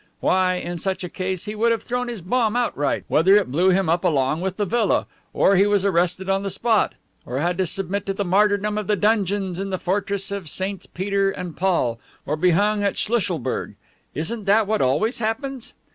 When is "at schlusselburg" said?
12.83-13.75